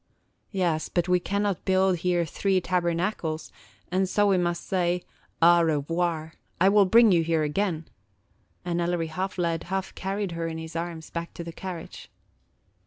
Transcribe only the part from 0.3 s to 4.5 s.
"Yes, but we cannot build here three tabernacles, and so we